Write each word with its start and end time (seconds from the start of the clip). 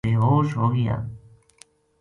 بے 0.05 0.11
ہوش 0.21 0.47
ہوگیا 0.59 0.95